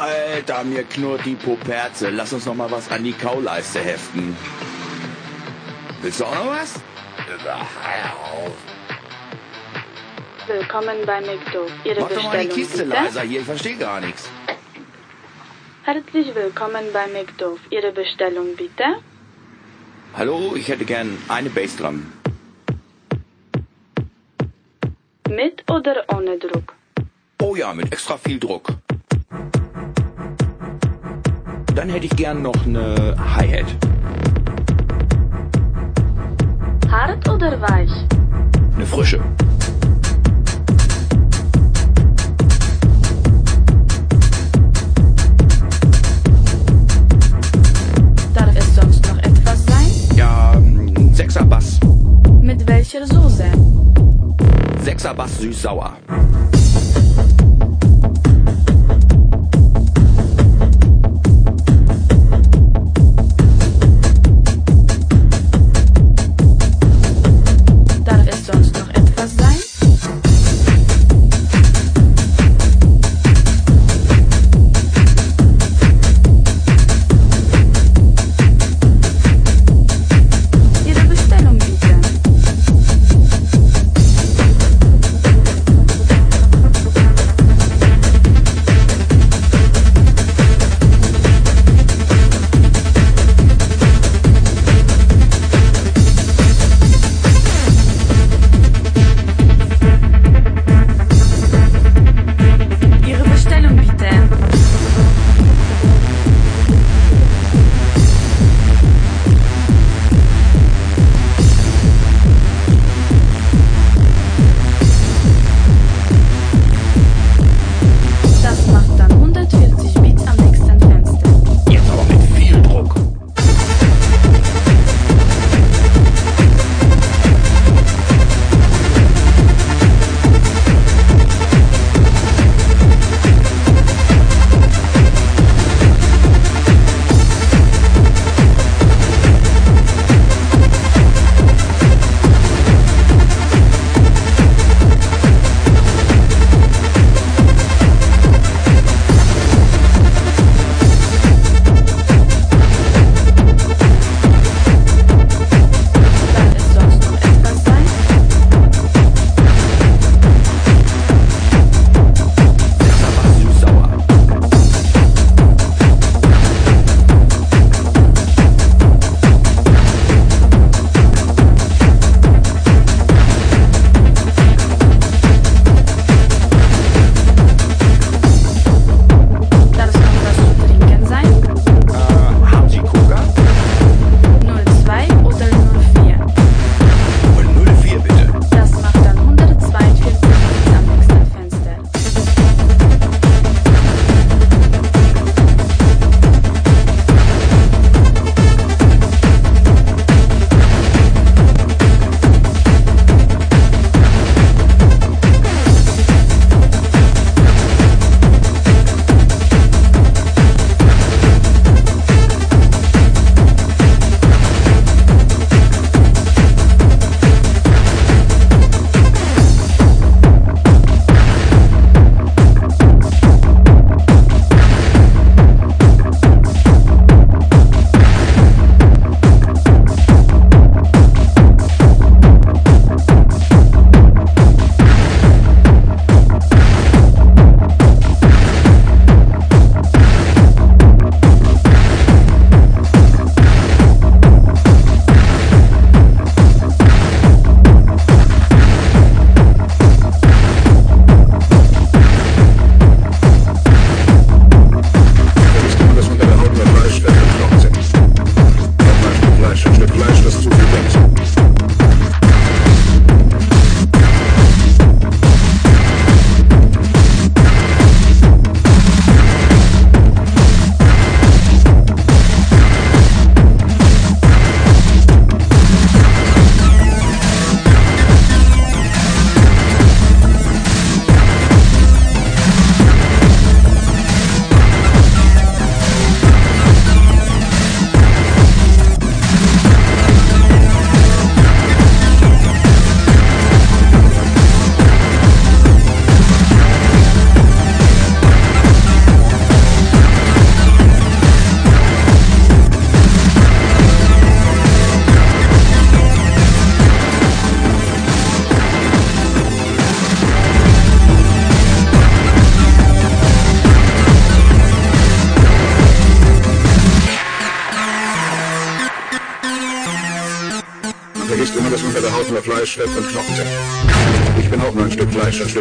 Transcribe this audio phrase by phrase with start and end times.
[0.00, 2.08] Alter, mir knurrt die Poperze.
[2.08, 4.34] Lass uns noch mal was an die Kauleiste heften.
[6.00, 6.80] Willst du auch noch was?
[10.46, 11.66] Willkommen bei McDo.
[11.84, 12.88] Ihre Mach doch mal die Bestellung Kiste bitte.
[12.88, 14.30] leiser hier, ich verstehe gar nichts.
[15.82, 17.58] Herzlich willkommen bei McDo.
[17.68, 18.84] Ihre Bestellung bitte.
[20.16, 22.10] Hallo, ich hätte gern eine Bassdrum.
[25.28, 26.74] Mit oder ohne Druck?
[27.42, 28.70] Oh ja, mit extra viel Druck.
[31.80, 33.64] Dann hätte ich gern noch eine Hi-Hat.
[36.90, 37.90] Hart oder weich?
[38.76, 39.18] Eine frische.
[48.34, 50.16] Darf es sonst noch etwas sein?
[50.16, 51.80] Ja, ein Sechser Bass.
[52.42, 53.46] Mit welcher Soße?
[54.84, 55.96] Sechser Bass süß-sauer.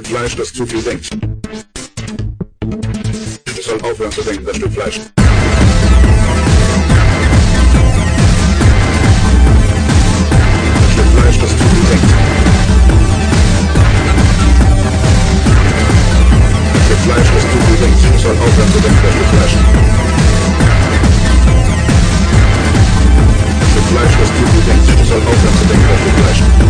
[0.09, 1.07] Fleisch, das zu viel denkt.
[3.45, 5.01] Ich soll aufhören zu denken, das Stück Fleisch.
[5.15, 5.25] Das
[10.93, 12.09] Stück Fleisch, das zu viel denkt.
[16.73, 17.99] Das Stück Fleisch, das zu viel denkt.
[18.15, 19.55] Ich soll aufhören zu denken, das Stück Fleisch.
[23.89, 24.85] Fleisch, das zu viel denkt.
[25.01, 26.68] Ich soll aufhören zu denken, das Stück Fleisch.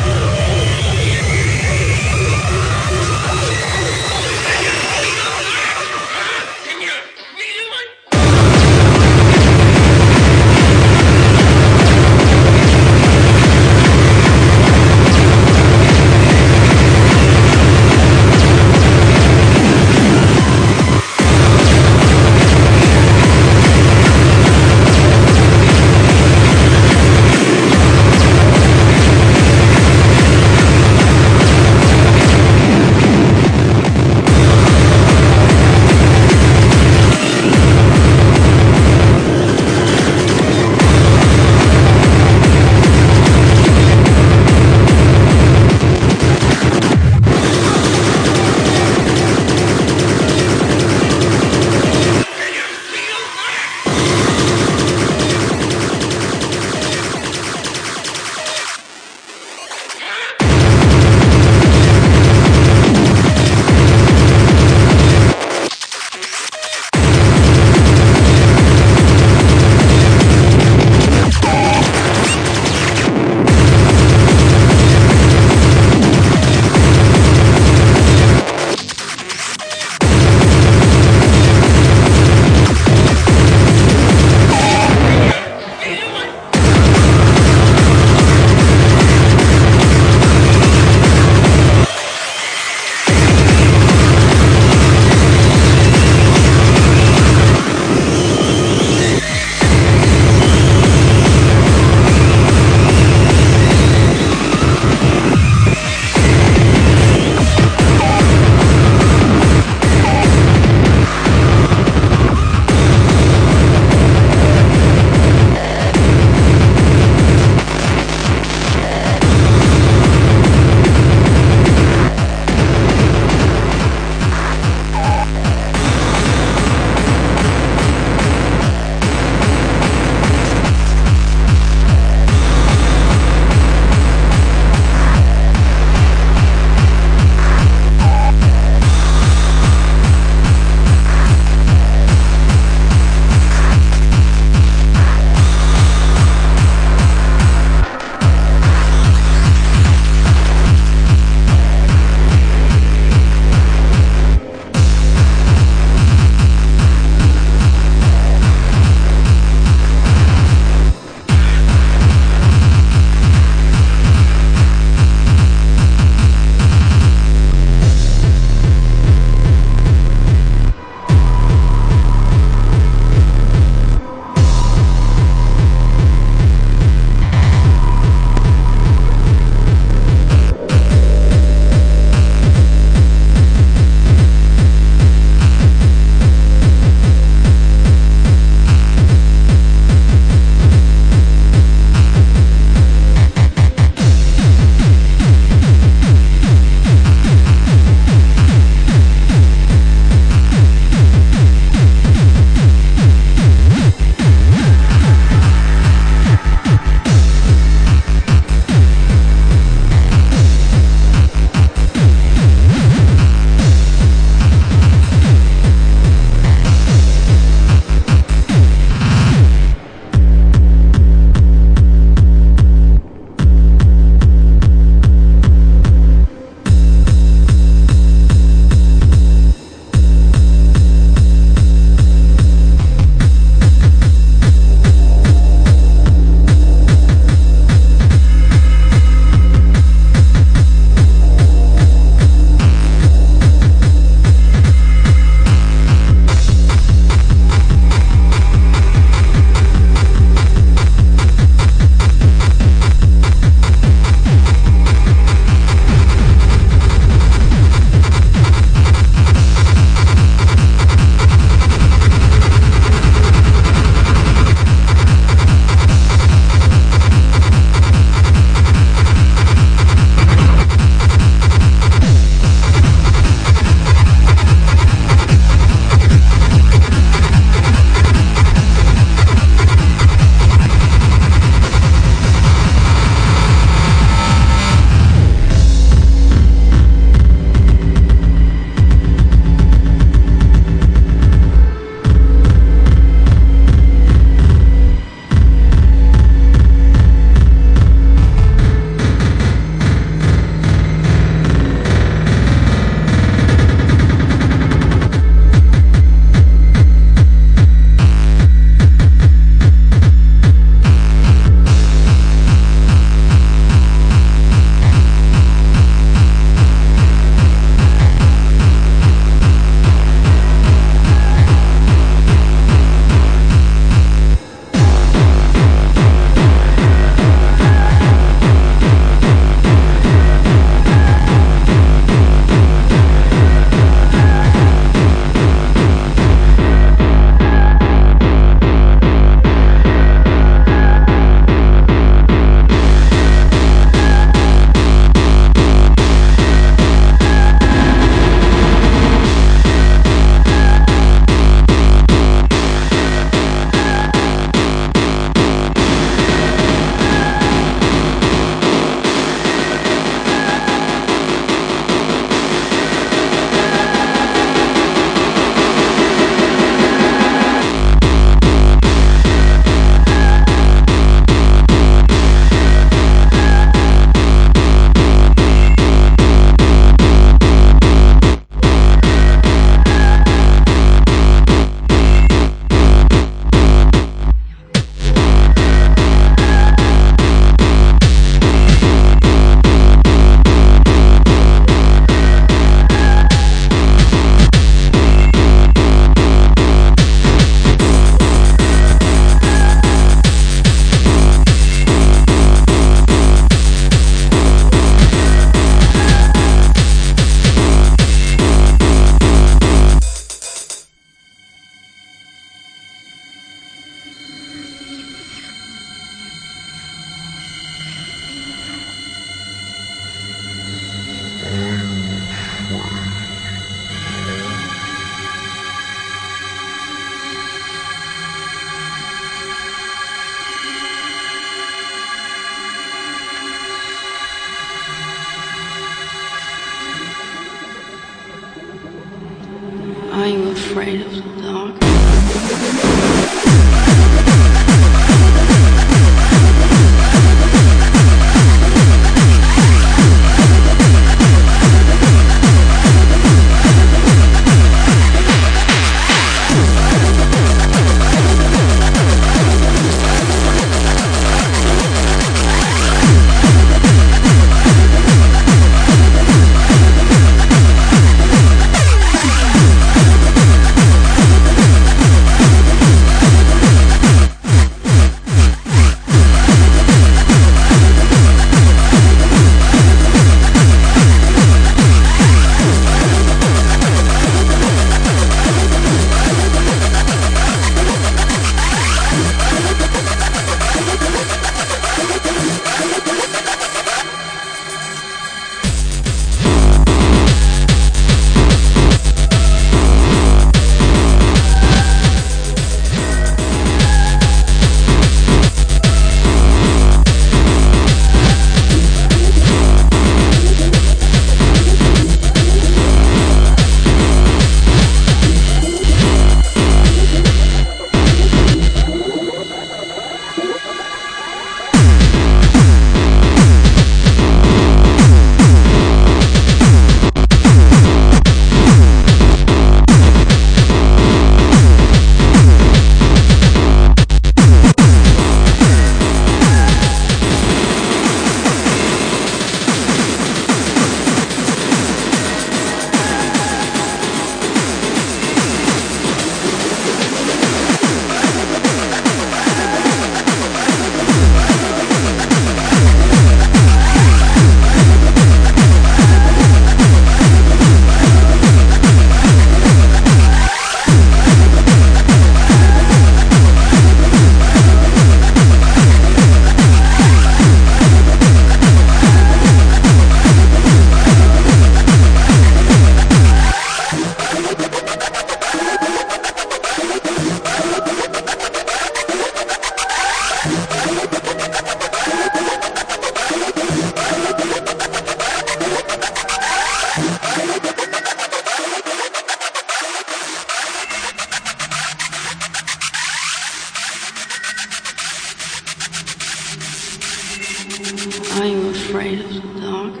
[599.01, 600.00] Afraid of the dark?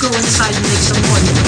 [0.00, 1.39] Go inside and make some noise?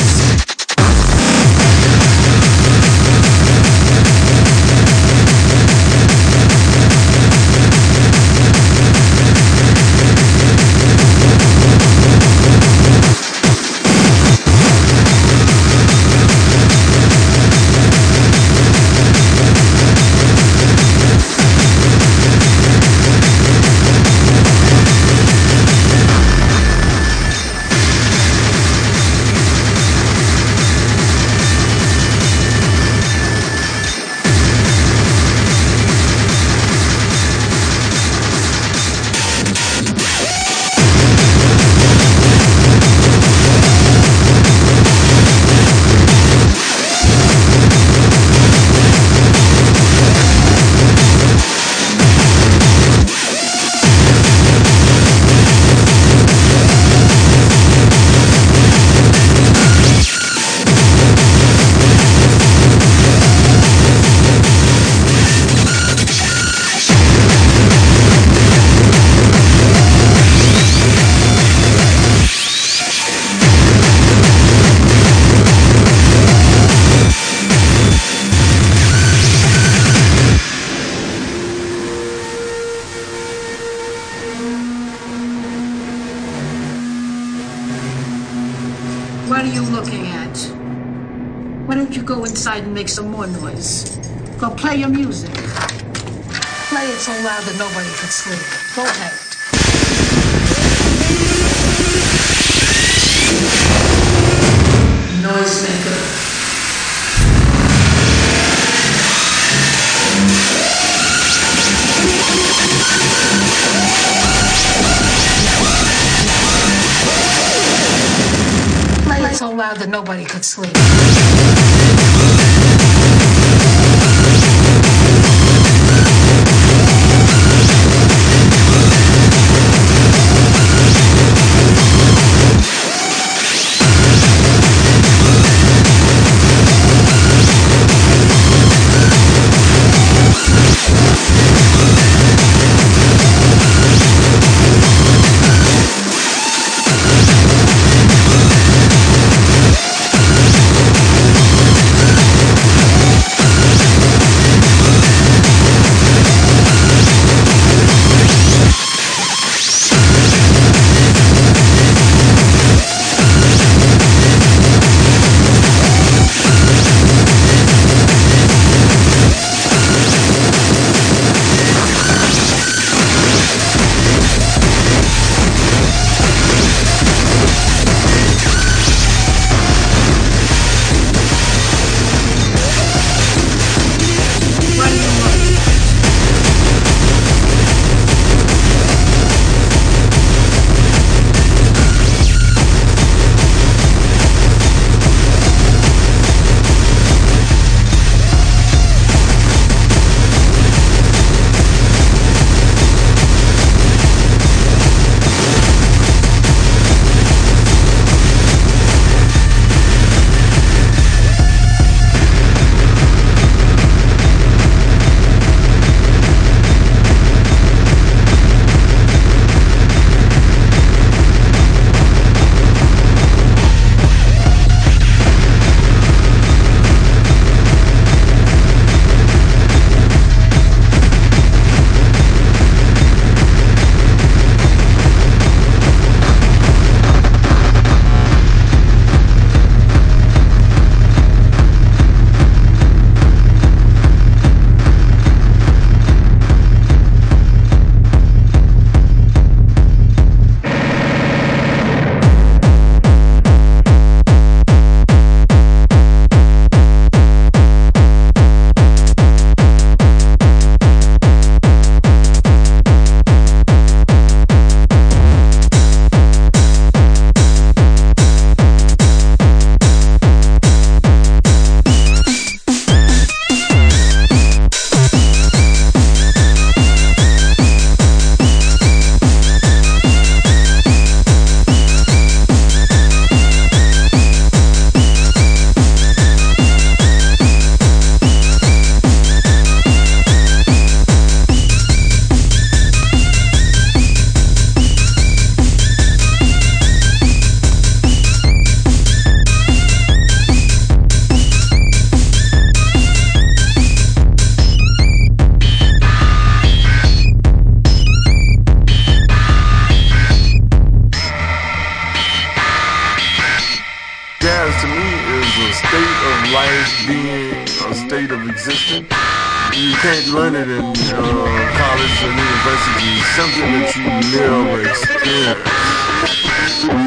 [120.43, 120.82] Sleep.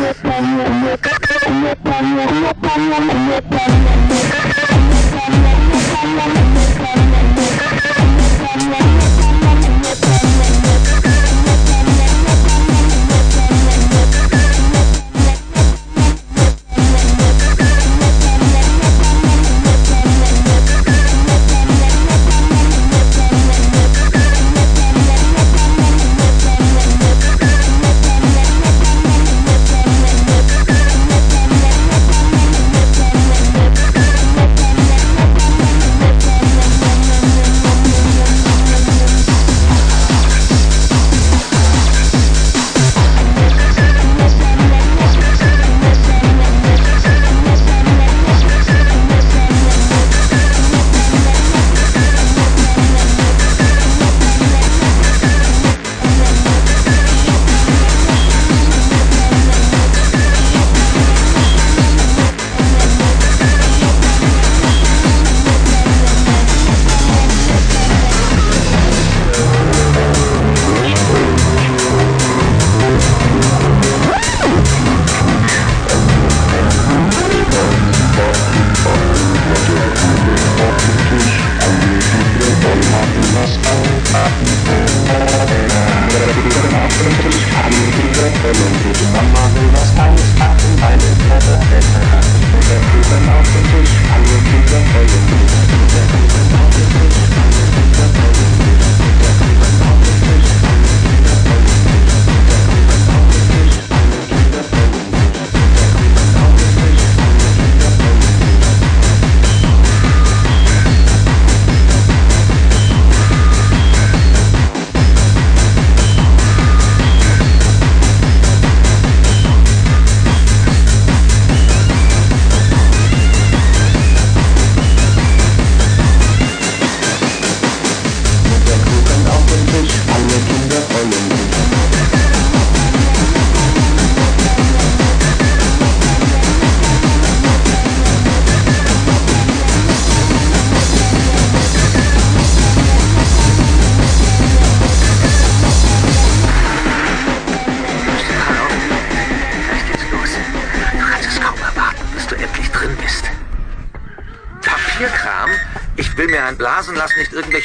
[0.07, 0.45] Thank
[6.99, 7.04] you.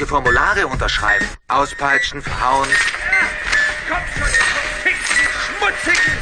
[0.00, 1.26] Irgendwelche Formulare unterschreiben.
[1.48, 2.68] Auspeitschen, verhauen.
[3.88, 6.18] Komm schon, verfickten, schmutzigen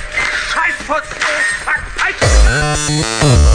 [0.52, 1.16] Scheißpfosten!
[1.64, 2.28] Verpeitschen!
[2.60, 3.47] Was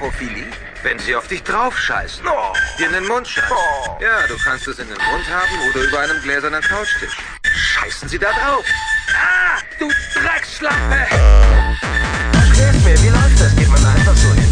[0.00, 0.46] ist Kopophilie?
[0.82, 2.24] Wenn sie auf dich draufscheißen.
[2.78, 3.52] Dir in den Mund scheißen.
[4.00, 7.16] Ja, du kannst es in den Mund haben oder über einem gläsernen Couchtisch.
[7.44, 8.64] Scheißen sie da drauf.
[9.12, 11.06] Ah, du Dreckschlampe!
[12.32, 13.56] Erklär's mir, wie läuft das?
[13.56, 14.49] Geht man da einfach so hin?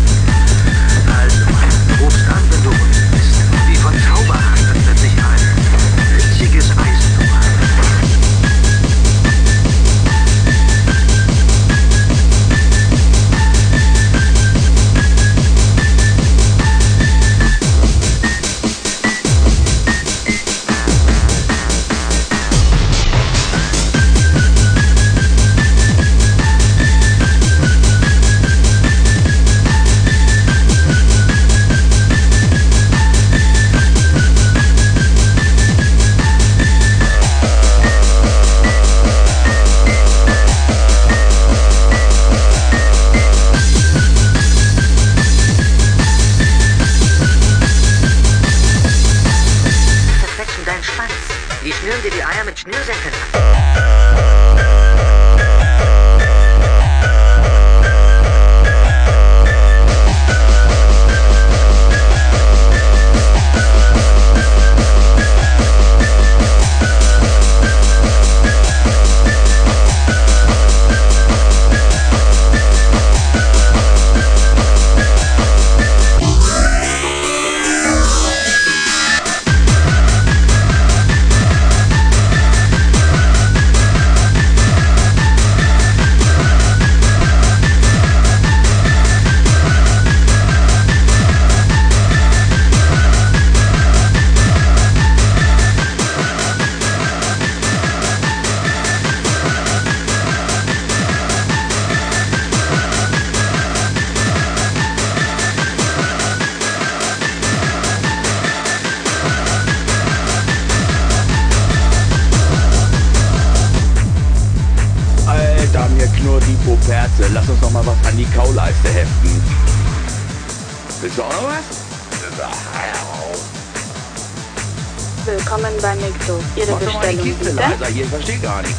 [125.80, 126.40] Bei McDo.
[126.56, 127.52] Ihre Mach Bestellung bitte.
[127.52, 128.78] leiser, ich verstehe gar nichts.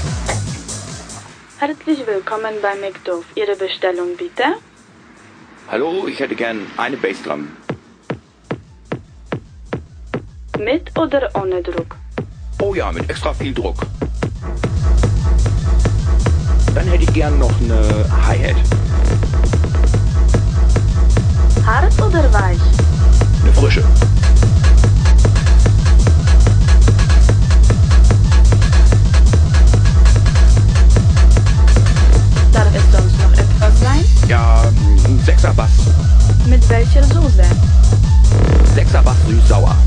[1.58, 3.24] Herzlich willkommen bei McDo.
[3.36, 4.44] Ihre Bestellung bitte.
[5.70, 7.48] Hallo, ich hätte gern eine Bassdrum.
[10.58, 11.96] Mit oder ohne Druck?
[12.62, 13.78] Oh ja, mit extra viel Druck.
[16.76, 18.58] Dann hätte ich gern noch eine Hi-Hat.
[21.66, 22.60] Hart oder weich?
[23.44, 23.84] Eine frische.
[32.60, 34.04] Darf es sonst noch etwas sein?
[34.28, 34.64] Ja,
[35.06, 35.70] ein Sechser Bass.
[36.46, 37.46] Mit welcher Soße?
[38.76, 39.78] Sechser Bass süß-sauer.